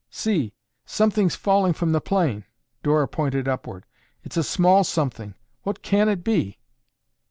[0.09, 0.55] "See!
[0.83, 2.45] Something's falling from the plane."
[2.81, 3.85] Dora pointed upward.
[4.23, 5.35] "It's a small something!
[5.61, 6.57] What can it be?"